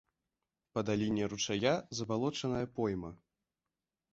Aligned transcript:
Па 0.77 0.83
даліне 0.87 1.27
ручая 1.33 1.73
забалочаная 1.99 2.65
пойма. 2.79 3.11